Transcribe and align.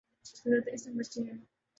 ضرورت 0.37 0.65
اس 0.73 0.87
امر 0.87 1.03
کی 1.11 1.21
ہے 1.27 1.33